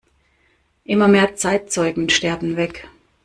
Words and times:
Immer 0.83 1.07
mehr 1.07 1.35
Zeitzeugen 1.35 2.09
sterben 2.09 2.55
weg. 2.57 2.87